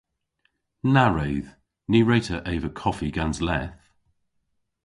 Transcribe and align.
Na 0.93 1.05
wredh! 1.11 1.49
Ny 1.89 1.99
wre'ta 2.05 2.37
eva 2.53 2.69
koffi 2.81 3.09
gans 3.17 3.37
leth. 3.47 3.81